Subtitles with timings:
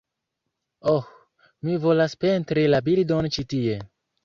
[0.93, 1.03] Oh,
[1.67, 3.79] mi volas pentri la bildon ĉi tie